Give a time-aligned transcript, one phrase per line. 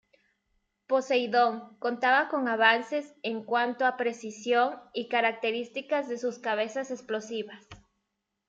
[0.91, 7.67] Poseidón contaba con avances en cuanto a precisión y características de sus cabezas explosivas.